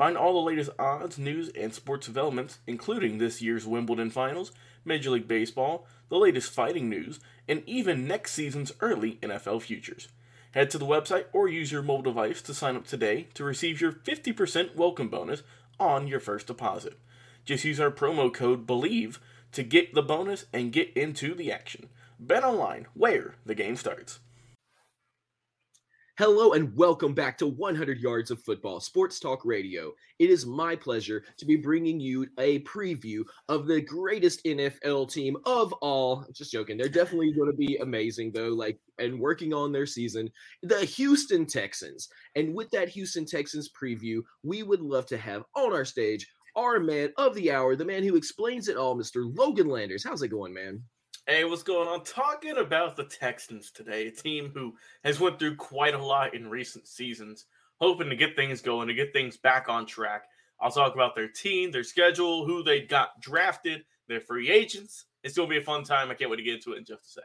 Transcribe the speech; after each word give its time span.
Find 0.00 0.16
all 0.16 0.32
the 0.32 0.48
latest 0.48 0.70
odds, 0.78 1.18
news, 1.18 1.50
and 1.50 1.74
sports 1.74 2.06
developments, 2.06 2.60
including 2.66 3.18
this 3.18 3.42
year's 3.42 3.66
Wimbledon 3.66 4.08
finals, 4.08 4.50
Major 4.82 5.10
League 5.10 5.28
Baseball, 5.28 5.86
the 6.08 6.16
latest 6.16 6.52
fighting 6.52 6.88
news, 6.88 7.20
and 7.46 7.62
even 7.66 8.08
next 8.08 8.32
season's 8.32 8.72
early 8.80 9.18
NFL 9.20 9.60
futures. 9.60 10.08
Head 10.52 10.70
to 10.70 10.78
the 10.78 10.86
website 10.86 11.26
or 11.34 11.48
use 11.48 11.70
your 11.70 11.82
mobile 11.82 12.12
device 12.12 12.40
to 12.40 12.54
sign 12.54 12.76
up 12.76 12.86
today 12.86 13.28
to 13.34 13.44
receive 13.44 13.78
your 13.78 13.92
50% 13.92 14.74
welcome 14.74 15.08
bonus 15.08 15.42
on 15.78 16.06
your 16.06 16.18
first 16.18 16.46
deposit. 16.46 16.98
Just 17.44 17.66
use 17.66 17.78
our 17.78 17.90
promo 17.90 18.32
code 18.32 18.66
BLEAV 18.66 19.18
to 19.52 19.62
get 19.62 19.92
the 19.92 20.00
bonus 20.00 20.46
and 20.50 20.72
get 20.72 20.90
into 20.96 21.34
the 21.34 21.52
action. 21.52 21.90
Bet 22.18 22.42
online, 22.42 22.86
where 22.94 23.34
the 23.44 23.54
game 23.54 23.76
starts. 23.76 24.20
Hello 26.20 26.52
and 26.52 26.76
welcome 26.76 27.14
back 27.14 27.38
to 27.38 27.46
100 27.46 27.98
Yards 27.98 28.30
of 28.30 28.42
Football 28.42 28.78
Sports 28.78 29.18
Talk 29.18 29.42
Radio. 29.46 29.92
It 30.18 30.28
is 30.28 30.44
my 30.44 30.76
pleasure 30.76 31.24
to 31.38 31.46
be 31.46 31.56
bringing 31.56 31.98
you 31.98 32.26
a 32.38 32.58
preview 32.58 33.22
of 33.48 33.66
the 33.66 33.80
greatest 33.80 34.44
NFL 34.44 35.10
team 35.10 35.38
of 35.46 35.72
all. 35.80 36.26
Just 36.34 36.52
joking. 36.52 36.76
They're 36.76 36.90
definitely 36.90 37.32
going 37.38 37.50
to 37.50 37.56
be 37.56 37.78
amazing 37.78 38.32
though, 38.32 38.50
like 38.50 38.78
and 38.98 39.18
working 39.18 39.54
on 39.54 39.72
their 39.72 39.86
season, 39.86 40.28
the 40.62 40.84
Houston 40.84 41.46
Texans. 41.46 42.10
And 42.36 42.54
with 42.54 42.68
that 42.72 42.90
Houston 42.90 43.24
Texans 43.24 43.70
preview, 43.70 44.20
we 44.42 44.62
would 44.62 44.82
love 44.82 45.06
to 45.06 45.16
have 45.16 45.44
on 45.56 45.72
our 45.72 45.86
stage 45.86 46.28
our 46.54 46.80
man 46.80 47.14
of 47.16 47.34
the 47.34 47.50
hour, 47.50 47.76
the 47.76 47.86
man 47.86 48.02
who 48.02 48.16
explains 48.16 48.68
it 48.68 48.76
all, 48.76 48.94
Mr. 48.94 49.24
Logan 49.38 49.68
Landers. 49.68 50.04
How's 50.04 50.20
it 50.20 50.28
going, 50.28 50.52
man? 50.52 50.82
Hey, 51.30 51.44
what's 51.44 51.62
going 51.62 51.86
on? 51.86 52.02
Talking 52.02 52.56
about 52.56 52.96
the 52.96 53.04
Texans 53.04 53.70
today, 53.70 54.08
a 54.08 54.10
team 54.10 54.50
who 54.52 54.74
has 55.04 55.20
went 55.20 55.38
through 55.38 55.54
quite 55.54 55.94
a 55.94 56.04
lot 56.04 56.34
in 56.34 56.50
recent 56.50 56.88
seasons, 56.88 57.46
hoping 57.80 58.10
to 58.10 58.16
get 58.16 58.34
things 58.34 58.60
going, 58.60 58.88
to 58.88 58.94
get 58.94 59.12
things 59.12 59.36
back 59.36 59.68
on 59.68 59.86
track. 59.86 60.24
I'll 60.60 60.72
talk 60.72 60.92
about 60.92 61.14
their 61.14 61.28
team, 61.28 61.70
their 61.70 61.84
schedule, 61.84 62.44
who 62.44 62.64
they 62.64 62.80
got 62.80 63.20
drafted, 63.20 63.84
their 64.08 64.18
free 64.18 64.50
agents. 64.50 65.04
It's 65.22 65.36
going 65.36 65.48
to 65.48 65.54
be 65.54 65.60
a 65.60 65.64
fun 65.64 65.84
time. 65.84 66.10
I 66.10 66.14
can't 66.14 66.32
wait 66.32 66.38
to 66.38 66.42
get 66.42 66.54
into 66.56 66.72
it 66.72 66.78
in 66.78 66.84
just 66.84 67.04
a 67.04 67.08
sec. 67.08 67.24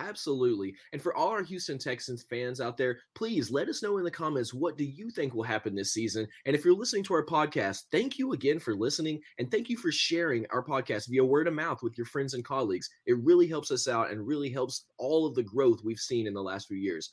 Absolutely. 0.00 0.74
And 0.92 1.02
for 1.02 1.14
all 1.14 1.28
our 1.28 1.42
Houston 1.42 1.78
Texans 1.78 2.22
fans 2.22 2.60
out 2.60 2.78
there, 2.78 3.00
please 3.14 3.50
let 3.50 3.68
us 3.68 3.82
know 3.82 3.98
in 3.98 4.04
the 4.04 4.10
comments 4.10 4.54
what 4.54 4.78
do 4.78 4.84
you 4.84 5.10
think 5.10 5.34
will 5.34 5.42
happen 5.42 5.74
this 5.74 5.92
season? 5.92 6.26
And 6.46 6.56
if 6.56 6.64
you're 6.64 6.74
listening 6.74 7.04
to 7.04 7.14
our 7.14 7.26
podcast, 7.26 7.82
thank 7.92 8.18
you 8.18 8.32
again 8.32 8.58
for 8.58 8.74
listening 8.74 9.20
and 9.38 9.50
thank 9.50 9.68
you 9.68 9.76
for 9.76 9.92
sharing 9.92 10.46
our 10.50 10.64
podcast 10.64 11.08
via 11.10 11.22
word 11.22 11.48
of 11.48 11.54
mouth 11.54 11.82
with 11.82 11.98
your 11.98 12.06
friends 12.06 12.32
and 12.32 12.44
colleagues. 12.44 12.88
It 13.04 13.18
really 13.22 13.46
helps 13.46 13.70
us 13.70 13.88
out 13.88 14.10
and 14.10 14.26
really 14.26 14.50
helps 14.50 14.86
all 14.96 15.26
of 15.26 15.34
the 15.34 15.42
growth 15.42 15.80
we've 15.84 15.98
seen 15.98 16.26
in 16.26 16.32
the 16.32 16.42
last 16.42 16.68
few 16.68 16.78
years. 16.78 17.12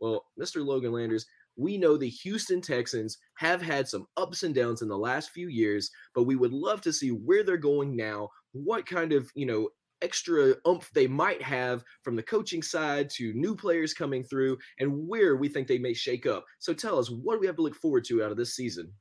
Well, 0.00 0.24
Mr. 0.40 0.64
Logan 0.64 0.92
Landers, 0.92 1.26
we 1.56 1.76
know 1.76 1.98
the 1.98 2.08
Houston 2.08 2.62
Texans 2.62 3.18
have 3.34 3.60
had 3.60 3.86
some 3.86 4.06
ups 4.16 4.42
and 4.42 4.54
downs 4.54 4.80
in 4.80 4.88
the 4.88 4.96
last 4.96 5.30
few 5.32 5.48
years, 5.48 5.90
but 6.14 6.22
we 6.22 6.34
would 6.34 6.52
love 6.52 6.80
to 6.80 6.94
see 6.94 7.10
where 7.10 7.44
they're 7.44 7.58
going 7.58 7.94
now, 7.94 8.30
what 8.52 8.86
kind 8.86 9.12
of, 9.12 9.30
you 9.34 9.44
know, 9.44 9.68
extra 10.02 10.54
oomph 10.66 10.90
they 10.92 11.06
might 11.06 11.40
have 11.42 11.84
from 12.02 12.16
the 12.16 12.22
coaching 12.22 12.62
side 12.62 13.08
to 13.10 13.32
new 13.34 13.54
players 13.54 13.94
coming 13.94 14.22
through 14.22 14.58
and 14.78 15.08
where 15.08 15.36
we 15.36 15.48
think 15.48 15.66
they 15.66 15.78
may 15.78 15.94
shake 15.94 16.26
up. 16.26 16.44
So 16.58 16.74
tell 16.74 16.98
us, 16.98 17.08
what 17.10 17.34
do 17.34 17.40
we 17.40 17.46
have 17.46 17.56
to 17.56 17.62
look 17.62 17.76
forward 17.76 18.04
to 18.06 18.22
out 18.22 18.30
of 18.30 18.36
this 18.36 18.54
season? 18.54 18.92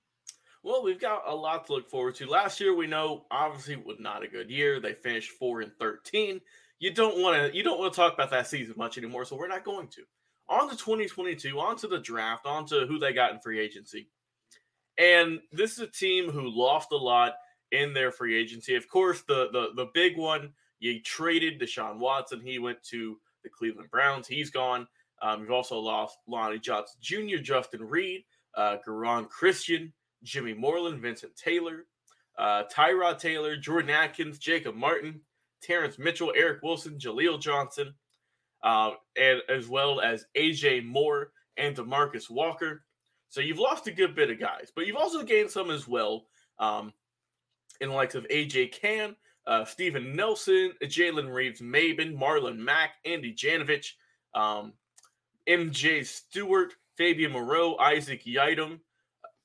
Well, 0.64 0.84
we've 0.84 1.00
got 1.00 1.24
a 1.28 1.36
lot 1.36 1.66
to 1.66 1.74
look 1.74 1.90
forward 1.90 2.16
to. 2.16 2.28
Last 2.28 2.60
year, 2.60 2.76
we 2.76 2.86
know 2.86 3.26
obviously 3.32 3.78
was 3.78 4.00
not 4.00 4.24
a 4.24 4.28
good 4.28 4.50
year. 4.50 4.80
They 4.80 4.94
finished 4.94 5.32
four 5.32 5.62
and 5.62 5.72
thirteen. 5.80 6.40
You 6.80 6.94
don't 6.94 7.22
want 7.22 7.38
to 7.38 7.56
you 7.56 7.64
don't 7.64 7.80
want 7.80 7.94
to 7.94 7.98
talk 8.00 8.14
about 8.14 8.30
that 8.32 8.48
season 8.48 8.76
much 8.78 8.98
anymore, 8.98 9.26
so 9.26 9.36
we're 9.36 9.48
not 9.48 9.66
going 9.66 9.88
to. 9.90 10.04
On 10.50 10.70
to 10.70 10.76
2022, 10.76 11.60
on 11.60 11.78
to 11.78 11.88
the 11.88 12.00
draft, 12.00 12.46
on 12.46 12.66
to 12.68 12.86
who 12.86 13.00
they 13.00 13.14
got 13.14 13.32
in 13.32 13.40
free 13.40 13.60
agency. 13.60 14.10
And 14.98 15.40
this 15.52 15.74
is 15.74 15.80
a 15.80 15.88
team 15.88 16.30
who 16.30 16.50
lost 16.50 16.92
a 16.92 16.98
lot 16.98 17.34
in 17.72 17.94
their 17.94 18.12
free 18.12 18.38
agency. 18.38 18.76
Of 18.76 18.88
course, 18.88 19.24
the 19.28 19.50
the 19.52 19.70
the 19.76 19.90
big 19.94 20.18
one 20.18 20.54
you 20.82 21.00
traded 21.02 21.62
Deshaun 21.62 21.98
Watson. 21.98 22.42
He 22.42 22.60
went 22.60 22.84
to 22.86 23.18
the 23.44 23.50
Cleveland 23.50 23.90
Browns. 23.90 24.28
He's 24.28 24.50
gone. 24.50 24.88
Um, 25.22 25.42
you've 25.42 25.52
also 25.52 25.78
lost 25.78 26.18
Lonnie 26.28 26.60
Johnson 26.60 26.98
Jr., 27.00 27.38
Justin 27.38 27.88
Reid, 27.88 28.24
uh, 28.56 28.78
Geron 28.86 29.30
Christian, 29.30 29.94
Jimmy 30.24 30.54
Moreland, 30.54 31.02
Vincent 31.02 31.36
Taylor, 31.36 31.86
uh, 32.38 32.64
Tyrod 32.74 33.20
Taylor, 33.20 33.56
Jordan 33.56 33.92
Akins, 33.92 34.40
Jacob 34.40 34.76
Martin, 34.76 35.22
Terrance 35.62 36.00
Mitchell, 36.00 36.34
Eric 36.36 36.64
Wilson, 36.64 36.98
Jaleel 36.98 37.40
Johnson, 37.40 37.94
uh, 38.64 38.92
and 39.16 39.42
as 39.48 39.68
well 39.68 40.02
as 40.02 40.26
AJ 40.36 40.86
Moore 40.86 41.32
and 41.58 41.76
Demarcus 41.76 42.30
Walker. 42.30 42.84
So 43.30 43.42
you've 43.42 43.60
lost 43.60 43.88
a 43.88 43.92
good 43.92 44.16
bit 44.16 44.32
of 44.32 44.40
guys, 44.40 44.72
but 44.76 44.88
you've 44.88 44.98
also 44.98 45.24
gained 45.24 45.52
some 45.52 45.70
as 45.70 45.88
well 45.88 46.26
um, 46.60 46.92
in 47.80 47.90
the 47.90 47.96
likes 47.96 48.16
of 48.16 48.28
AJ 48.30 48.72
Cann, 48.72 49.16
uh, 49.48 49.66
Steven 49.66 50.16
Nelson, 50.16 50.74
Jalen 50.84 51.34
Reeves 51.34 51.62
Maybin, 51.62 52.18
Marlon 52.18 52.58
Mack, 52.58 52.96
Andy 53.06 53.34
Janovich, 53.34 53.94
um, 54.34 54.74
MJ 55.48 56.06
Stewart, 56.06 56.74
Fabian 56.98 57.32
Moreau, 57.32 57.76
Isaac 57.78 58.24
Yiadom, 58.26 58.80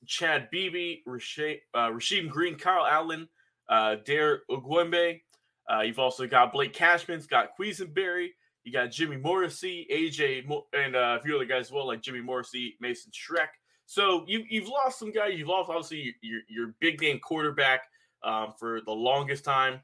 Chad 0.05 0.49
Beebe, 0.51 1.01
Rasheem, 1.07 1.59
uh, 1.73 2.29
Green, 2.29 2.55
Kyle 2.55 2.85
Allen, 2.85 3.27
uh, 3.69 3.95
Dare 4.05 4.41
Ogunbowale. 4.49 5.21
Uh, 5.69 5.81
you've 5.81 5.99
also 5.99 6.27
got 6.27 6.53
Blake 6.53 6.73
Cashman, 6.73 7.21
Scott 7.21 7.49
Quessenberry. 7.59 8.29
You 8.63 8.71
got 8.71 8.91
Jimmy 8.91 9.17
Morrissey, 9.17 9.87
AJ, 9.91 10.45
Mo- 10.45 10.67
and 10.73 10.95
uh, 10.95 11.17
a 11.19 11.23
few 11.23 11.35
other 11.35 11.45
guys 11.45 11.67
as 11.67 11.71
well, 11.71 11.87
like 11.87 12.01
Jimmy 12.01 12.21
Morrissey, 12.21 12.75
Mason 12.79 13.11
Schreck. 13.11 13.47
So 13.85 14.25
you, 14.27 14.43
you've 14.49 14.67
lost 14.67 14.99
some 14.99 15.11
guys. 15.11 15.33
You've 15.35 15.47
lost, 15.47 15.69
obviously, 15.69 16.15
your, 16.21 16.41
your 16.49 16.75
big 16.79 17.01
name 17.01 17.19
quarterback 17.19 17.83
um, 18.23 18.53
for 18.59 18.81
the 18.81 18.91
longest 18.91 19.43
time. 19.43 19.81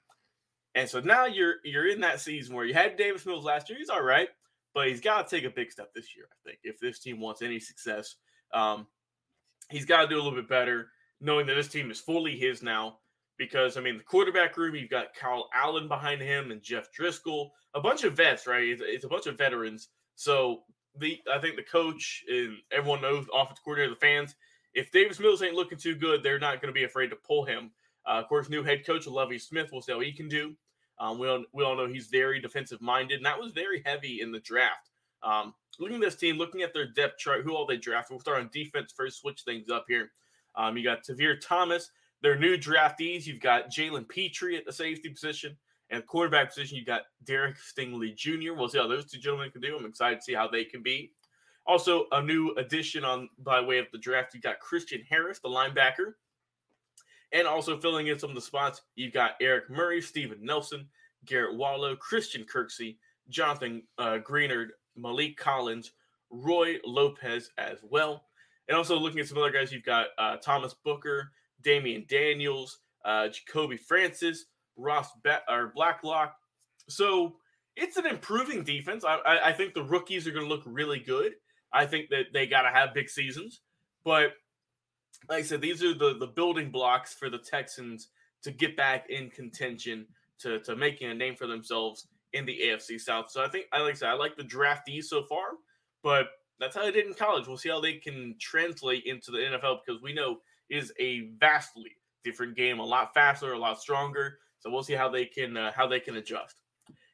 And 0.75 0.89
so 0.89 0.99
now 0.99 1.25
you're 1.25 1.55
you're 1.63 1.87
in 1.87 2.01
that 2.01 2.19
season 2.19 2.55
where 2.55 2.65
you 2.65 2.73
had 2.73 2.97
Davis 2.97 3.25
Mills 3.25 3.45
last 3.45 3.69
year. 3.69 3.77
He's 3.77 3.89
all 3.89 4.03
right, 4.03 4.29
but 4.73 4.87
he's 4.87 5.01
got 5.01 5.27
to 5.27 5.35
take 5.35 5.45
a 5.45 5.53
big 5.53 5.71
step 5.71 5.93
this 5.93 6.15
year. 6.15 6.25
I 6.31 6.49
think 6.49 6.59
if 6.63 6.79
this 6.79 6.99
team 6.99 7.19
wants 7.19 7.41
any 7.41 7.59
success, 7.59 8.15
um, 8.53 8.87
he's 9.69 9.85
got 9.85 10.01
to 10.01 10.07
do 10.07 10.15
a 10.15 10.21
little 10.23 10.31
bit 10.31 10.49
better, 10.49 10.89
knowing 11.21 11.45
that 11.47 11.55
this 11.55 11.67
team 11.67 11.91
is 11.91 11.99
fully 11.99 12.37
his 12.37 12.63
now. 12.63 12.97
Because 13.37 13.77
I 13.77 13.81
mean, 13.81 13.97
the 13.97 14.03
quarterback 14.03 14.57
room, 14.57 14.75
you've 14.75 14.89
got 14.89 15.13
Kyle 15.15 15.49
Allen 15.53 15.87
behind 15.87 16.21
him 16.21 16.51
and 16.51 16.61
Jeff 16.61 16.89
Driskel, 16.97 17.49
a 17.73 17.81
bunch 17.81 18.03
of 18.03 18.13
vets, 18.13 18.47
right? 18.47 18.67
It's, 18.67 18.81
it's 18.83 19.05
a 19.05 19.09
bunch 19.09 19.27
of 19.27 19.37
veterans. 19.37 19.89
So 20.15 20.63
the 20.97 21.19
I 21.31 21.39
think 21.39 21.55
the 21.55 21.63
coach 21.63 22.23
and 22.27 22.57
everyone 22.71 23.01
knows, 23.01 23.25
offensive 23.33 23.63
coordinator, 23.63 23.93
the 23.93 23.99
fans, 23.99 24.35
if 24.73 24.91
Davis 24.91 25.19
Mills 25.19 25.41
ain't 25.41 25.55
looking 25.55 25.77
too 25.77 25.95
good, 25.95 26.23
they're 26.23 26.39
not 26.39 26.61
going 26.61 26.73
to 26.73 26.79
be 26.79 26.83
afraid 26.83 27.09
to 27.09 27.15
pull 27.15 27.45
him. 27.45 27.71
Uh, 28.05 28.19
of 28.19 28.27
course, 28.27 28.49
new 28.49 28.63
head 28.63 28.85
coach 28.85 29.07
Lovie 29.07 29.39
Smith. 29.39 29.69
We'll 29.71 29.81
see 29.81 29.93
how 29.93 29.99
he 29.99 30.11
can 30.11 30.27
do. 30.27 30.55
Um, 30.99 31.17
we, 31.19 31.27
all, 31.27 31.43
we 31.53 31.63
all 31.63 31.75
know 31.75 31.87
he's 31.87 32.07
very 32.07 32.39
defensive 32.39 32.81
minded, 32.81 33.17
and 33.17 33.25
that 33.25 33.39
was 33.39 33.51
very 33.51 33.81
heavy 33.85 34.21
in 34.21 34.31
the 34.31 34.39
draft. 34.39 34.89
Um, 35.23 35.53
looking 35.79 35.95
at 35.95 36.01
this 36.01 36.15
team, 36.15 36.37
looking 36.37 36.61
at 36.61 36.73
their 36.73 36.91
depth 36.91 37.17
chart, 37.17 37.43
who 37.43 37.55
all 37.55 37.65
they 37.65 37.77
drafted. 37.77 38.11
We'll 38.11 38.19
start 38.19 38.41
on 38.41 38.49
defense 38.53 38.93
first, 38.95 39.21
switch 39.21 39.41
things 39.43 39.69
up 39.69 39.85
here. 39.87 40.11
Um, 40.55 40.77
you 40.77 40.83
got 40.83 41.03
Tavierre 41.03 41.39
Thomas, 41.41 41.89
their 42.21 42.37
new 42.37 42.57
draftees. 42.57 43.25
You've 43.25 43.41
got 43.41 43.71
Jalen 43.71 44.07
Pitre 44.07 44.55
at 44.55 44.65
the 44.65 44.73
safety 44.73 45.09
position. 45.09 45.57
And 45.89 46.05
quarterback 46.07 46.49
position, 46.49 46.77
you 46.77 46.85
got 46.85 47.03
Derek 47.23 47.55
Stingley 47.57 48.15
Jr. 48.15 48.53
We'll 48.53 48.69
see 48.69 48.79
how 48.79 48.87
those 48.87 49.09
two 49.09 49.19
gentlemen 49.19 49.51
can 49.51 49.61
do. 49.61 49.77
I'm 49.77 49.85
excited 49.85 50.19
to 50.19 50.23
see 50.23 50.33
how 50.33 50.47
they 50.47 50.63
can 50.63 50.81
be. 50.81 51.11
Also, 51.65 52.05
a 52.11 52.21
new 52.21 52.53
addition 52.55 53.05
on 53.05 53.29
by 53.39 53.61
way 53.61 53.77
of 53.77 53.85
the 53.91 53.97
draft, 53.97 54.33
You've 54.33 54.43
got 54.43 54.59
Christian 54.59 55.01
Harris, 55.07 55.39
the 55.39 55.49
linebacker. 55.49 56.15
And 57.33 57.47
also 57.47 57.77
filling 57.77 58.07
in 58.07 58.19
some 58.19 58.29
of 58.29 58.35
the 58.35 58.41
spots, 58.41 58.81
you've 58.95 59.13
got 59.13 59.31
Eric 59.41 59.69
Murray, 59.69 60.01
Steven 60.01 60.37
Nelson, 60.41 60.87
Garret 61.25 61.55
Wallow, 61.55 61.95
Christian 61.95 62.45
Kirksey, 62.45 62.97
Jonathan 63.29 63.81
uh, 63.97 64.19
Greenard, 64.19 64.67
Maliek 64.97 65.35
Collins, 65.35 65.91
Roy 66.29 66.77
Lopez 66.85 67.49
as 67.57 67.79
well. 67.83 68.25
And 68.67 68.77
also 68.77 68.97
looking 68.97 69.19
at 69.19 69.27
some 69.27 69.39
other 69.39 69.51
guys, 69.51 69.71
you've 69.71 69.83
got 69.83 70.07
uh, 70.17 70.37
Thomas 70.37 70.75
Booker, 70.85 71.31
Damion 71.63 72.07
Daniels, 72.07 72.79
uh, 73.03 73.27
Jacoby 73.29 73.77
Francis, 73.77 74.45
Ross 74.77 75.09
Be- 75.23 75.31
or 75.49 75.71
Blacklock. 75.75 76.35
So 76.87 77.37
it's 77.75 77.97
an 77.97 78.05
improving 78.05 78.63
defense. 78.63 79.03
I, 79.03 79.15
I, 79.15 79.49
I 79.49 79.53
think 79.53 79.73
the 79.73 79.83
rookies 79.83 80.27
are 80.27 80.31
going 80.31 80.45
to 80.45 80.49
look 80.53 80.63
really 80.65 80.99
good. 80.99 81.33
I 81.71 81.85
think 81.85 82.09
that 82.09 82.27
they 82.33 82.45
got 82.45 82.61
to 82.61 82.69
have 82.69 82.93
big 82.93 83.09
seasons. 83.09 83.61
But 84.05 84.33
like 85.29 85.39
I 85.39 85.43
said, 85.43 85.61
these 85.61 85.83
are 85.83 85.93
the, 85.93 86.15
the 86.19 86.27
building 86.27 86.69
blocks 86.69 87.13
for 87.13 87.29
the 87.29 87.37
Texans 87.37 88.09
to 88.43 88.51
get 88.51 88.75
back 88.75 89.09
in 89.09 89.29
contention, 89.29 90.05
to, 90.39 90.59
to 90.61 90.75
making 90.75 91.09
a 91.09 91.13
name 91.13 91.35
for 91.35 91.47
themselves 91.47 92.07
in 92.33 92.45
the 92.45 92.59
AFC 92.65 92.99
South. 92.99 93.29
So 93.29 93.43
I 93.43 93.47
think, 93.47 93.65
I 93.71 93.81
like 93.81 93.91
I 93.91 93.97
said, 93.97 94.09
I 94.09 94.13
like 94.13 94.35
the 94.35 94.43
draftees 94.43 95.05
so 95.05 95.23
far, 95.23 95.45
but 96.03 96.27
that's 96.59 96.75
how 96.75 96.83
they 96.83 96.91
did 96.91 97.07
in 97.07 97.13
college. 97.13 97.47
We'll 97.47 97.57
see 97.57 97.69
how 97.69 97.81
they 97.81 97.93
can 97.93 98.35
translate 98.39 99.03
into 99.05 99.31
the 99.31 99.37
NFL 99.37 99.79
because 99.85 100.01
we 100.01 100.13
know 100.13 100.37
is 100.69 100.91
a 100.99 101.29
vastly 101.39 101.91
different 102.23 102.55
game, 102.55 102.79
a 102.79 102.85
lot 102.85 103.13
faster, 103.13 103.53
a 103.53 103.57
lot 103.57 103.79
stronger. 103.79 104.39
So 104.59 104.69
we'll 104.69 104.83
see 104.83 104.93
how 104.93 105.09
they 105.09 105.25
can 105.25 105.57
uh, 105.57 105.71
how 105.75 105.87
they 105.87 105.99
can 105.99 106.15
adjust. 106.15 106.61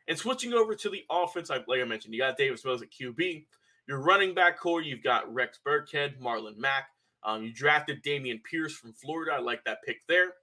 And 0.07 0.17
switching 0.17 0.53
over 0.53 0.75
to 0.75 0.89
the 0.89 1.03
offense, 1.09 1.49
like 1.49 1.65
I 1.69 1.83
mentioned, 1.83 2.13
you 2.13 2.19
got 2.19 2.37
Davis 2.37 2.63
Mills 2.63 2.81
at 2.81 2.89
QB. 2.91 3.45
Your 3.87 4.01
running 4.01 4.35
back 4.35 4.59
core, 4.59 4.81
you've 4.81 5.03
got 5.03 5.31
Rex 5.33 5.59
Burkhead, 5.65 6.19
Marlon 6.19 6.57
Mack. 6.57 6.85
Um, 7.23 7.43
you 7.43 7.53
drafted 7.53 8.03
Dameon 8.03 8.43
Pierce 8.43 8.75
from 8.75 8.93
Florida. 8.93 9.33
I 9.33 9.39
like 9.39 9.63
that 9.65 9.83
pick 9.85 10.05
there. 10.07 10.33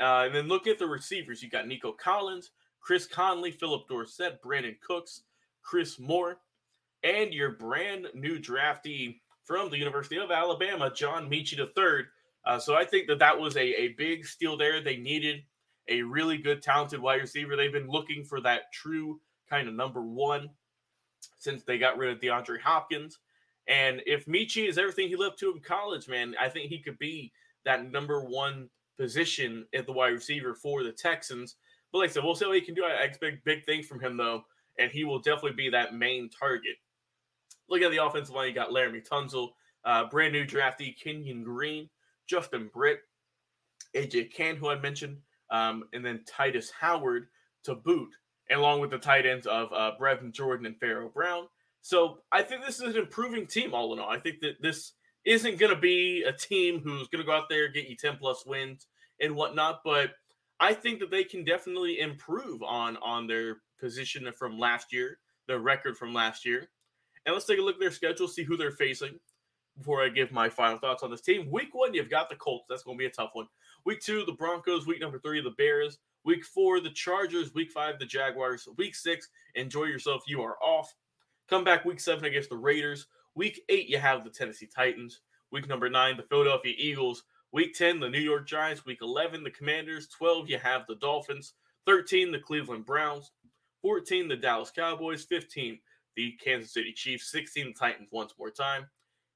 Uh, 0.00 0.24
and 0.26 0.34
then 0.34 0.48
look 0.48 0.66
at 0.66 0.78
the 0.78 0.86
receivers. 0.86 1.42
You 1.42 1.50
got 1.50 1.66
Nico 1.66 1.92
Collins, 1.92 2.50
Chris 2.80 3.06
Conley, 3.06 3.50
Phillip 3.50 3.88
Dorsett, 3.88 4.42
Brandin 4.42 4.80
Cooks, 4.80 5.22
Chris 5.62 5.98
Moore, 5.98 6.38
and 7.02 7.34
your 7.34 7.52
brand 7.52 8.08
new 8.14 8.38
draftee 8.38 9.16
from 9.44 9.70
the 9.70 9.78
University 9.78 10.18
of 10.18 10.30
Alabama, 10.30 10.92
John 10.94 11.28
Metchie 11.28 11.58
III. 11.58 12.04
Uh, 12.44 12.58
so 12.58 12.74
I 12.74 12.84
think 12.84 13.08
that 13.08 13.18
that 13.18 13.38
was 13.38 13.56
a, 13.56 13.60
a 13.60 13.88
big 13.98 14.24
steal 14.24 14.56
there. 14.56 14.80
They 14.80 14.96
needed 14.96 15.42
a 15.88 16.02
really 16.02 16.38
good, 16.38 16.62
talented 16.62 17.00
wide 17.00 17.20
receiver. 17.20 17.56
They've 17.56 17.72
been 17.72 17.88
looking 17.88 18.24
for 18.24 18.40
that 18.42 18.72
true 18.72 19.20
kind 19.48 19.68
of 19.68 19.74
number 19.74 20.02
one 20.02 20.50
since 21.38 21.62
they 21.64 21.78
got 21.78 21.98
rid 21.98 22.10
of 22.10 22.20
DeAndre 22.20 22.60
Hopkins. 22.60 23.18
And 23.68 24.00
if 24.06 24.26
Metchie 24.26 24.68
is 24.68 24.78
everything 24.78 25.08
he 25.08 25.16
lived 25.16 25.38
to 25.40 25.52
in 25.52 25.60
college, 25.60 26.08
man, 26.08 26.34
I 26.40 26.48
think 26.48 26.70
he 26.70 26.78
could 26.78 26.98
be 26.98 27.32
that 27.64 27.90
number 27.92 28.22
one 28.24 28.68
position 28.98 29.66
at 29.74 29.86
the 29.86 29.92
wide 29.92 30.08
receiver 30.08 30.54
for 30.54 30.82
the 30.82 30.92
Texans. 30.92 31.56
But 31.92 31.98
like 31.98 32.10
I 32.10 32.12
said, 32.14 32.24
we'll 32.24 32.34
see 32.34 32.46
what 32.46 32.56
he 32.56 32.62
can 32.62 32.74
do. 32.74 32.84
I 32.84 33.04
expect 33.04 33.44
big 33.44 33.64
things 33.64 33.86
from 33.86 34.00
him, 34.00 34.16
though, 34.16 34.42
and 34.78 34.90
he 34.90 35.04
will 35.04 35.18
definitely 35.18 35.52
be 35.52 35.70
that 35.70 35.94
main 35.94 36.30
target. 36.30 36.76
Look 37.68 37.82
at 37.82 37.90
the 37.90 38.04
offensive 38.04 38.34
line. 38.34 38.48
You 38.48 38.54
got 38.54 38.70
Laremy 38.70 39.06
Tunsil, 39.06 39.50
uh, 39.84 40.08
brand 40.08 40.32
new 40.32 40.46
draftee 40.46 40.98
Kenyon 40.98 41.44
Green, 41.44 41.88
Justin 42.26 42.70
Britt, 42.72 43.00
AJ 43.94 44.32
Cann, 44.32 44.56
who 44.56 44.70
I 44.70 44.78
mentioned, 44.78 45.18
um, 45.50 45.84
and 45.92 46.04
then 46.04 46.24
Tytus 46.28 46.70
Howard 46.78 47.28
to 47.64 47.74
boot, 47.74 48.10
along 48.50 48.80
with 48.80 48.90
the 48.90 48.98
tight 48.98 49.26
ends 49.26 49.46
of 49.46 49.72
uh, 49.72 49.92
Brevin 50.00 50.32
Jordan 50.32 50.66
and 50.66 50.78
Pharaoh 50.78 51.10
Brown. 51.10 51.48
So 51.88 52.18
I 52.30 52.42
think 52.42 52.66
this 52.66 52.82
is 52.82 52.94
an 52.94 52.98
improving 52.98 53.46
team 53.46 53.72
all 53.72 53.94
in 53.94 53.98
all. 53.98 54.10
I 54.10 54.18
think 54.18 54.40
that 54.40 54.60
this 54.60 54.92
isn't 55.24 55.58
going 55.58 55.74
to 55.74 55.80
be 55.80 56.22
a 56.22 56.32
team 56.32 56.82
who's 56.84 57.08
going 57.08 57.24
to 57.24 57.26
go 57.26 57.32
out 57.32 57.48
there 57.48 57.66
get 57.68 57.88
you 57.88 57.96
10 57.96 58.18
plus 58.18 58.44
wins 58.44 58.88
and 59.22 59.34
whatnot, 59.34 59.80
but 59.86 60.10
I 60.60 60.74
think 60.74 61.00
that 61.00 61.10
they 61.10 61.24
can 61.24 61.44
definitely 61.44 62.00
improve 62.00 62.62
on 62.62 62.98
on 62.98 63.26
their 63.26 63.62
position 63.80 64.30
from 64.38 64.58
last 64.58 64.92
year, 64.92 65.16
their 65.46 65.60
record 65.60 65.96
from 65.96 66.12
last 66.12 66.44
year. 66.44 66.68
And 67.24 67.32
let's 67.32 67.46
take 67.46 67.58
a 67.58 67.62
look 67.62 67.76
at 67.76 67.80
their 67.80 67.90
schedule, 67.90 68.28
see 68.28 68.42
who 68.42 68.58
they're 68.58 68.70
facing 68.70 69.18
before 69.78 70.04
I 70.04 70.10
give 70.10 70.30
my 70.30 70.50
final 70.50 70.76
thoughts 70.76 71.02
on 71.02 71.10
this 71.10 71.22
team. 71.22 71.50
Week 71.50 71.70
one, 71.72 71.94
you've 71.94 72.10
got 72.10 72.28
the 72.28 72.36
Colts. 72.36 72.66
That's 72.68 72.82
going 72.82 72.98
to 72.98 73.02
be 73.02 73.06
a 73.06 73.10
tough 73.10 73.30
one. 73.32 73.46
Week 73.86 74.02
two, 74.02 74.26
the 74.26 74.32
Broncos. 74.32 74.86
Week 74.86 75.00
number 75.00 75.20
three, 75.20 75.40
the 75.40 75.54
Bears. 75.56 76.00
Week 76.22 76.44
four, 76.44 76.80
the 76.80 76.90
Chargers. 76.90 77.54
Week 77.54 77.72
five, 77.72 77.98
the 77.98 78.04
Jaguars. 78.04 78.68
Week 78.76 78.94
six, 78.94 79.30
enjoy 79.54 79.84
yourself. 79.84 80.24
You 80.26 80.42
are 80.42 80.58
off. 80.62 80.94
Come 81.48 81.64
back 81.64 81.84
week 81.84 82.00
seven 82.00 82.26
against 82.26 82.50
the 82.50 82.56
Raiders. 82.56 83.06
Week 83.34 83.62
eight, 83.68 83.88
you 83.88 83.98
have 83.98 84.22
the 84.22 84.30
Tennessee 84.30 84.66
Titans. 84.66 85.20
Week 85.50 85.66
number 85.66 85.88
nine, 85.88 86.16
the 86.16 86.22
Philadelphia 86.24 86.74
Eagles. 86.76 87.24
Week 87.52 87.72
10, 87.72 88.00
the 88.00 88.10
New 88.10 88.20
York 88.20 88.46
Giants. 88.46 88.84
Week 88.84 88.98
11, 89.00 89.42
the 89.42 89.50
Commanders. 89.50 90.06
12, 90.08 90.50
you 90.50 90.58
have 90.58 90.86
the 90.86 90.96
Dolphins. 90.96 91.54
13, 91.86 92.30
the 92.30 92.38
Cleveland 92.38 92.84
Browns. 92.84 93.30
14, 93.80 94.28
the 94.28 94.36
Dallas 94.36 94.70
Cowboys. 94.70 95.24
15, 95.24 95.78
the 96.16 96.32
Kansas 96.32 96.74
City 96.74 96.92
Chiefs. 96.92 97.30
16, 97.30 97.68
the 97.68 97.72
Titans 97.72 98.08
once 98.12 98.34
more 98.38 98.50
time. 98.50 98.86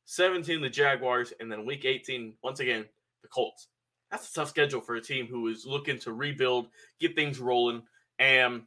17, 0.05 0.61
the 0.61 0.69
Jaguars. 0.69 1.33
And 1.41 1.51
then 1.51 1.65
week 1.65 1.87
18, 1.87 2.35
once 2.43 2.61
again, 2.61 2.85
the 3.23 3.29
Colts. 3.29 3.69
That's 4.11 4.29
a 4.29 4.35
tough 4.35 4.51
schedule 4.51 4.83
for 4.83 4.97
a 4.97 5.01
team 5.01 5.27
who 5.27 5.49
is 5.49 5.65
looking 5.65 5.99
to 6.01 6.13
rebuild, 6.13 6.67
get 7.01 7.17
things 7.17 7.41
rolling. 7.41 7.83
And 8.19 8.65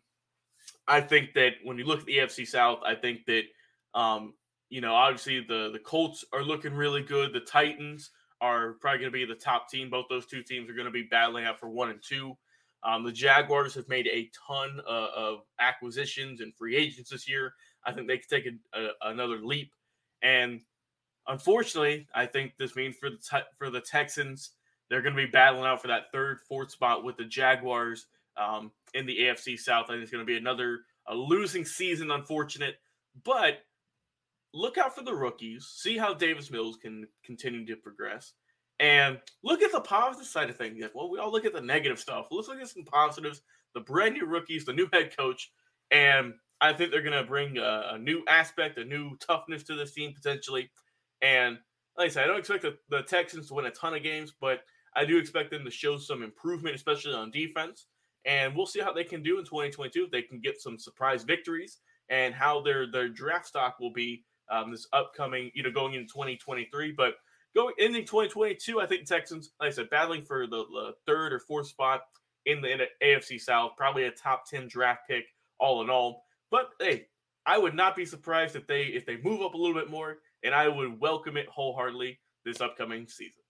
I 0.87 1.01
think 1.01 1.33
that 1.33 1.53
when 1.63 1.77
you 1.77 1.85
look 1.85 2.01
at 2.01 2.05
the 2.05 2.17
AFC 2.17 2.47
South, 2.47 2.79
I 2.85 2.95
think 2.95 3.25
that 3.25 3.43
um, 3.93 4.33
you 4.69 4.81
know, 4.81 4.93
obviously 4.93 5.41
the 5.41 5.69
the 5.71 5.79
Colts 5.79 6.25
are 6.33 6.43
looking 6.43 6.73
really 6.73 7.01
good. 7.01 7.33
The 7.33 7.39
Titans 7.39 8.11
are 8.41 8.73
probably 8.73 8.99
going 8.99 9.11
to 9.11 9.17
be 9.17 9.25
the 9.25 9.35
top 9.35 9.69
team. 9.69 9.89
Both 9.89 10.07
those 10.09 10.25
two 10.25 10.43
teams 10.43 10.69
are 10.69 10.73
going 10.73 10.85
to 10.85 10.91
be 10.91 11.03
battling 11.03 11.45
out 11.45 11.59
for 11.59 11.69
one 11.69 11.89
and 11.89 12.01
two. 12.03 12.37
Um, 12.83 13.03
the 13.03 13.11
Jaguars 13.11 13.73
have 13.75 13.87
made 13.87 14.07
a 14.07 14.29
ton 14.47 14.79
uh, 14.87 15.07
of 15.15 15.39
acquisitions 15.59 16.41
and 16.41 16.53
free 16.53 16.75
agents 16.75 17.09
this 17.09 17.27
year. 17.27 17.53
I 17.83 17.91
think 17.91 18.07
they 18.07 18.17
could 18.17 18.29
take 18.29 18.45
a, 18.45 18.79
a, 18.79 19.11
another 19.11 19.37
leap. 19.37 19.71
And 20.21 20.61
unfortunately, 21.27 22.07
I 22.13 22.25
think 22.25 22.53
this 22.57 22.75
means 22.75 22.95
for 22.97 23.09
the 23.09 23.17
te- 23.17 23.47
for 23.57 23.69
the 23.69 23.81
Texans, 23.81 24.51
they're 24.89 25.01
going 25.01 25.15
to 25.15 25.25
be 25.25 25.31
battling 25.31 25.65
out 25.65 25.81
for 25.81 25.87
that 25.87 26.11
third, 26.11 26.39
fourth 26.47 26.71
spot 26.71 27.03
with 27.03 27.17
the 27.17 27.25
Jaguars 27.25 28.05
um, 28.37 28.71
in 28.93 29.05
the 29.05 29.17
AFC 29.19 29.59
South. 29.59 29.85
I 29.85 29.93
think 29.93 30.03
it's 30.03 30.11
going 30.11 30.25
to 30.25 30.31
be 30.31 30.37
another 30.37 30.81
a 31.07 31.15
losing 31.15 31.65
season, 31.65 32.11
unfortunate. 32.11 32.75
But 33.23 33.59
look 34.53 34.77
out 34.77 34.95
for 34.95 35.03
the 35.03 35.13
rookies, 35.13 35.67
see 35.75 35.97
how 35.97 36.13
Davis 36.13 36.51
Mills 36.51 36.77
can 36.77 37.07
continue 37.23 37.65
to 37.65 37.75
progress, 37.75 38.33
and 38.79 39.19
look 39.43 39.61
at 39.61 39.71
the 39.71 39.81
positive 39.81 40.27
side 40.27 40.49
of 40.49 40.57
things. 40.57 40.83
Well, 40.93 41.09
we 41.09 41.19
all 41.19 41.31
look 41.31 41.45
at 41.45 41.53
the 41.53 41.61
negative 41.61 41.99
stuff. 41.99 42.27
Let's 42.31 42.47
look 42.47 42.59
at 42.59 42.67
some 42.67 42.83
positives. 42.83 43.41
The 43.73 43.81
brand 43.81 44.15
new 44.15 44.25
rookies, 44.25 44.65
the 44.65 44.73
new 44.73 44.87
head 44.91 45.15
coach, 45.15 45.51
and 45.91 46.33
I 46.61 46.73
think 46.73 46.91
they're 46.91 47.01
going 47.01 47.13
to 47.13 47.27
bring 47.27 47.57
a, 47.57 47.91
a, 47.93 47.97
new 47.97 48.23
aspect, 48.27 48.77
a 48.77 48.85
new 48.85 49.17
toughness 49.17 49.63
to 49.63 49.75
this 49.75 49.93
team 49.93 50.13
potentially. 50.13 50.71
And 51.21 51.57
like 51.97 52.07
I 52.07 52.13
said, 52.13 52.23
I 52.23 52.27
don't 52.27 52.39
expect 52.39 52.63
the, 52.63 52.77
the 52.89 53.03
Texans 53.03 53.47
to 53.47 53.53
win 53.53 53.65
a 53.65 53.71
ton 53.71 53.93
of 53.93 54.03
games, 54.03 54.33
but 54.39 54.61
I 54.95 55.05
do 55.05 55.17
expect 55.17 55.51
them 55.51 55.65
to 55.65 55.71
show 55.71 55.97
some 55.97 56.23
improvement, 56.23 56.75
especially 56.75 57.13
on 57.13 57.31
defense. 57.31 57.87
And 58.25 58.55
we'll 58.55 58.65
see 58.65 58.79
how 58.79 58.91
they 58.91 59.03
can 59.03 59.21
do 59.21 59.37
in 59.37 59.45
2022. 59.45 60.05
If 60.05 60.11
they 60.11 60.21
can 60.21 60.39
get 60.39 60.61
some 60.61 60.79
surprise 60.79 61.23
victories 61.23 61.77
and 62.09 62.33
how 62.33 62.61
their 62.61 62.89
their 62.91 63.09
draft 63.09 63.47
stock 63.47 63.79
will 63.79 63.93
be 63.93 64.23
um, 64.49 64.71
this 64.71 64.87
upcoming, 64.93 65.51
you 65.53 65.63
know, 65.63 65.71
going 65.71 65.93
into 65.93 66.07
2023. 66.07 66.91
But 66.91 67.15
going 67.55 67.73
into 67.77 68.01
2022, 68.01 68.79
I 68.79 68.85
think 68.85 69.05
Texans, 69.05 69.51
like 69.59 69.67
I 69.67 69.71
said, 69.71 69.89
battling 69.89 70.23
for 70.23 70.47
the, 70.47 70.65
the 70.65 70.93
third 71.05 71.33
or 71.33 71.39
fourth 71.39 71.67
spot 71.67 72.01
in 72.45 72.61
the, 72.61 72.71
in 72.71 72.79
the 72.79 73.05
AFC 73.05 73.39
South, 73.39 73.71
probably 73.77 74.03
a 74.03 74.11
top 74.11 74.47
10 74.49 74.67
draft 74.67 75.01
pick 75.07 75.25
all 75.59 75.81
in 75.81 75.89
all. 75.89 76.23
But 76.51 76.69
hey, 76.79 77.07
I 77.45 77.57
would 77.57 77.75
not 77.75 77.95
be 77.95 78.05
surprised 78.05 78.55
if 78.55 78.67
they 78.67 78.83
if 78.83 79.05
they 79.05 79.17
move 79.17 79.41
up 79.41 79.53
a 79.53 79.57
little 79.57 79.75
bit 79.75 79.89
more, 79.89 80.17
and 80.43 80.53
I 80.53 80.67
would 80.67 80.99
welcome 80.99 81.37
it 81.37 81.47
wholeheartedly 81.47 82.19
this 82.43 82.61
upcoming 82.61 83.07
season. 83.07 83.44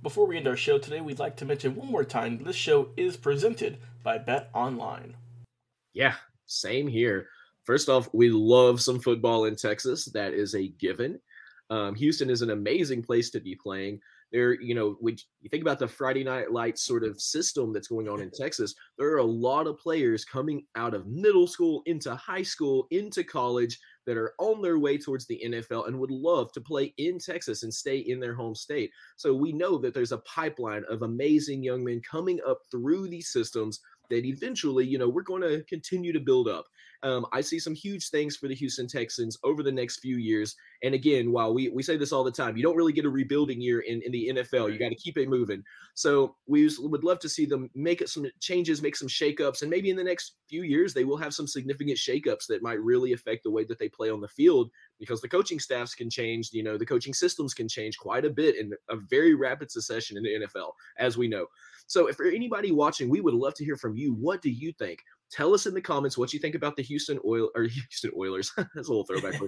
Before 0.00 0.28
we 0.28 0.36
end 0.36 0.46
our 0.46 0.56
show 0.56 0.78
today, 0.78 1.00
we'd 1.00 1.18
like 1.18 1.36
to 1.38 1.44
mention 1.44 1.74
one 1.74 1.90
more 1.90 2.04
time 2.04 2.38
this 2.38 2.54
show 2.54 2.90
is 2.96 3.16
presented 3.16 3.78
by 4.04 4.18
Bet 4.18 4.48
Online. 4.54 5.16
Yeah, 5.92 6.14
same 6.46 6.86
here. 6.86 7.26
First 7.64 7.88
off, 7.88 8.08
we 8.12 8.30
love 8.30 8.80
some 8.80 9.00
football 9.00 9.46
in 9.46 9.56
Texas. 9.56 10.04
That 10.06 10.34
is 10.34 10.54
a 10.54 10.68
given. 10.68 11.18
Um, 11.70 11.96
Houston 11.96 12.30
is 12.30 12.42
an 12.42 12.50
amazing 12.50 13.02
place 13.02 13.30
to 13.30 13.40
be 13.40 13.56
playing. 13.56 14.00
There, 14.30 14.60
you 14.60 14.74
know, 14.74 14.96
when 15.00 15.16
you 15.40 15.48
think 15.50 15.62
about 15.62 15.80
the 15.80 15.88
Friday 15.88 16.22
night 16.22 16.52
lights 16.52 16.84
sort 16.84 17.02
of 17.02 17.20
system 17.20 17.72
that's 17.72 17.88
going 17.88 18.08
on 18.08 18.20
in 18.20 18.30
Texas, 18.34 18.76
there 18.98 19.08
are 19.08 19.18
a 19.18 19.24
lot 19.24 19.66
of 19.66 19.78
players 19.78 20.24
coming 20.24 20.64
out 20.76 20.94
of 20.94 21.08
middle 21.08 21.48
school 21.48 21.82
into 21.86 22.14
high 22.14 22.42
school 22.42 22.86
into 22.92 23.24
college 23.24 23.80
that 24.08 24.16
are 24.16 24.32
on 24.38 24.62
their 24.62 24.78
way 24.78 24.96
towards 24.96 25.26
the 25.26 25.38
NFL 25.44 25.86
and 25.86 26.00
would 26.00 26.10
love 26.10 26.50
to 26.52 26.62
play 26.62 26.94
in 26.96 27.18
Texas 27.18 27.62
and 27.62 27.72
stay 27.72 27.98
in 27.98 28.18
their 28.18 28.34
home 28.34 28.54
state. 28.54 28.90
So 29.16 29.34
we 29.34 29.52
know 29.52 29.76
that 29.76 29.92
there's 29.92 30.12
a 30.12 30.18
pipeline 30.18 30.82
of 30.88 31.02
amazing 31.02 31.62
young 31.62 31.84
men 31.84 32.00
coming 32.10 32.40
up 32.48 32.60
through 32.70 33.08
these 33.08 33.28
systems 33.28 33.80
that 34.08 34.24
eventually, 34.24 34.86
you 34.86 34.96
know, 34.96 35.10
we're 35.10 35.20
going 35.20 35.42
to 35.42 35.62
continue 35.64 36.14
to 36.14 36.20
build 36.20 36.48
up. 36.48 36.64
Um, 37.02 37.26
I 37.32 37.40
see 37.40 37.58
some 37.58 37.74
huge 37.74 38.10
things 38.10 38.36
for 38.36 38.48
the 38.48 38.54
Houston 38.54 38.88
Texans 38.88 39.38
over 39.44 39.62
the 39.62 39.72
next 39.72 40.00
few 40.00 40.16
years. 40.16 40.56
And 40.82 40.94
again, 40.94 41.30
while 41.30 41.54
we, 41.54 41.68
we 41.68 41.82
say 41.82 41.96
this 41.96 42.12
all 42.12 42.24
the 42.24 42.30
time, 42.30 42.56
you 42.56 42.62
don't 42.62 42.76
really 42.76 42.92
get 42.92 43.04
a 43.04 43.10
rebuilding 43.10 43.60
year 43.60 43.80
in, 43.80 44.02
in 44.02 44.12
the 44.12 44.30
NFL. 44.34 44.72
You 44.72 44.78
got 44.78 44.88
to 44.88 44.96
keep 44.96 45.16
it 45.16 45.28
moving. 45.28 45.62
So 45.94 46.34
we 46.46 46.68
would 46.78 47.04
love 47.04 47.20
to 47.20 47.28
see 47.28 47.46
them 47.46 47.70
make 47.74 48.06
some 48.08 48.26
changes, 48.40 48.82
make 48.82 48.96
some 48.96 49.08
shakeups, 49.08 49.62
and 49.62 49.70
maybe 49.70 49.90
in 49.90 49.96
the 49.96 50.04
next 50.04 50.34
few 50.48 50.62
years 50.62 50.92
they 50.92 51.04
will 51.04 51.16
have 51.16 51.34
some 51.34 51.46
significant 51.46 51.98
shakeups 51.98 52.46
that 52.48 52.62
might 52.62 52.80
really 52.80 53.12
affect 53.12 53.44
the 53.44 53.50
way 53.50 53.64
that 53.64 53.78
they 53.78 53.88
play 53.88 54.10
on 54.10 54.20
the 54.20 54.28
field. 54.28 54.70
because 54.98 55.20
the 55.20 55.28
coaching 55.28 55.60
staffs 55.60 55.94
can 55.94 56.10
change, 56.10 56.50
you 56.52 56.64
know, 56.64 56.76
the 56.76 56.86
coaching 56.86 57.14
systems 57.14 57.54
can 57.54 57.68
change 57.68 57.96
quite 57.98 58.24
a 58.24 58.30
bit 58.30 58.56
in 58.56 58.72
a 58.90 58.96
very 58.96 59.34
rapid 59.34 59.70
succession 59.70 60.16
in 60.16 60.22
the 60.24 60.46
NFL, 60.46 60.72
as 60.98 61.16
we 61.16 61.28
know. 61.28 61.46
So, 61.86 62.06
if 62.08 62.16
for 62.16 62.26
anybody 62.26 62.70
watching, 62.70 63.08
we 63.08 63.20
would 63.20 63.34
love 63.34 63.54
to 63.54 63.64
hear 63.64 63.76
from 63.76 63.96
you. 63.96 64.12
What 64.12 64.42
do 64.42 64.50
you 64.50 64.72
think? 64.72 65.00
Tell 65.30 65.54
us 65.54 65.66
in 65.66 65.74
the 65.74 65.80
comments 65.80 66.16
what 66.16 66.32
you 66.32 66.38
think 66.38 66.54
about 66.54 66.76
the 66.76 66.82
Houston 66.82 67.18
Oil 67.26 67.50
or 67.54 67.62
Houston 67.68 68.10
Oilers. 68.16 68.50
That's 68.56 68.88
a 68.88 68.92
little 68.92 69.04
throwback. 69.04 69.40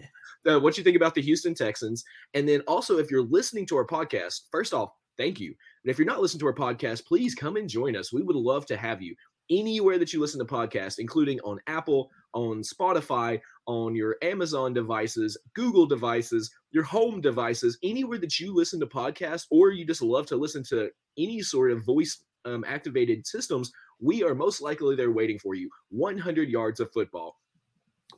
uh, 0.47 0.61
what 0.61 0.77
you 0.77 0.85
think 0.85 0.97
about 0.97 1.15
the 1.15 1.23
Houston 1.23 1.55
Texans, 1.55 2.05
and 2.35 2.49
then 2.49 2.61
also 2.69 2.99
if 2.99 3.11
you're 3.11 3.27
listening 3.27 3.67
to 3.67 3.77
our 3.77 3.87
podcast, 3.87 4.43
first 4.51 4.75
off, 4.75 4.91
thank 5.19 5.41
you. 5.41 5.55
And 5.85 5.91
if 5.91 5.99
you're 5.99 6.07
not 6.07 6.21
listening 6.21 6.41
to 6.41 6.47
our 6.47 6.55
podcast, 6.55 7.07
please 7.07 7.35
come 7.35 7.57
and 7.57 7.69
join 7.69 7.97
us. 7.97 8.13
We 8.13 8.23
would 8.23 8.37
love 8.37 8.67
to 8.67 8.77
have 8.77 9.03
you 9.03 9.15
anywhere 9.51 9.99
that 9.99 10.13
you 10.13 10.21
listen 10.21 10.39
to 10.39 10.45
podcasts, 10.45 10.99
including 10.99 11.41
on 11.41 11.59
Apple, 11.67 12.11
on 12.33 12.63
Spotify, 12.63 13.41
on 13.67 13.95
your 13.95 14.17
Amazon 14.23 14.73
devices, 14.73 15.37
Google 15.55 15.87
devices, 15.87 16.51
your 16.71 16.85
home 16.85 17.21
devices, 17.21 17.77
anywhere 17.83 18.19
that 18.19 18.39
you 18.39 18.55
listen 18.55 18.81
to 18.81 18.87
podcasts 18.87 19.47
or 19.51 19.71
you 19.71 19.85
just 19.85 20.03
love 20.03 20.27
to 20.27 20.37
listen 20.37 20.63
to 20.65 20.89
any 21.19 21.43
sort 21.43 21.73
of 21.73 21.85
voice 21.85 22.23
um, 22.45 22.65
activated 22.67 23.27
systems, 23.27 23.71
we 24.01 24.23
are 24.23 24.35
most 24.35 24.61
likely 24.61 24.97
there 24.97 25.11
waiting 25.11 25.39
for 25.39 25.55
you. 25.55 25.71
100 25.91 26.49
yards 26.49 26.81
of 26.81 26.93
football 26.93 27.37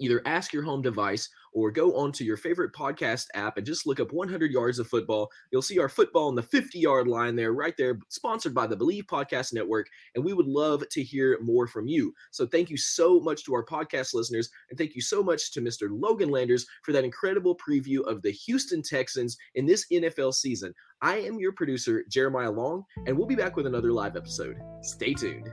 either 0.01 0.23
ask 0.27 0.53
your 0.53 0.63
home 0.63 0.83
device 0.83 1.29
or 1.55 1.71
go 1.71 1.95
onto 1.97 2.25
your 2.25 2.37
favorite 2.37 2.73
podcast 2.73 3.27
app 3.35 3.59
and 3.59 3.67
just 3.67 3.87
look 3.87 4.01
up 4.01 4.13
100 4.13 4.51
yards 4.51 4.79
of 4.79 4.89
football. 4.89 5.31
You'll 5.51 5.61
see 5.61 5.79
our 5.79 5.89
football 5.89 6.29
on 6.29 6.35
the 6.35 6.43
50 6.43 6.79
yard 6.79 7.07
line 7.07 7.37
there, 7.37 7.53
right 7.53 7.75
there, 7.77 7.99
sponsored 8.09 8.55
by 8.55 8.67
the 8.67 8.77
Bleav 8.77 9.05
Podcast 9.05 9.53
Network. 9.53 9.87
And 10.15 10.25
we 10.25 10.33
would 10.33 10.47
love 10.47 10.89
to 10.89 11.03
hear 11.03 11.39
more 11.43 11.67
from 11.67 11.87
you. 11.87 12.15
So 12.31 12.47
thank 12.47 12.71
you 12.71 12.77
so 12.77 13.21
much 13.21 13.45
to 13.45 13.55
our 13.55 13.65
podcast 13.65 14.15
listeners. 14.15 14.49
And 14.71 14.79
thank 14.79 14.95
you 14.95 15.03
so 15.03 15.23
much 15.23 15.53
to 15.53 15.61
Mr. 15.61 15.89
Logan 15.91 16.31
Landers 16.31 16.67
for 16.85 16.93
that 16.93 17.05
incredible 17.05 17.57
preview 17.57 18.01
of 18.07 18.23
the 18.23 18.31
Houston 18.31 18.83
Texans 18.83 19.37
in 19.55 19.67
this 19.67 19.87
NFL 19.93 20.35
season. 20.35 20.73
I 21.03 21.17
am 21.19 21.39
your 21.39 21.53
producer, 21.53 22.05
Jeremiah 22.09 22.51
Long, 22.51 22.85
and 23.07 23.17
we'll 23.17 23.27
be 23.27 23.35
back 23.35 23.57
with 23.57 23.67
another 23.67 23.93
live 23.93 24.17
episode. 24.17 24.57
Stay 24.83 25.13
tuned. 25.13 25.53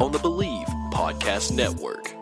on 0.00 0.12
the 0.12 0.18
Bleav 0.18 0.66
Podcast 0.92 1.52
Network. 1.52 2.21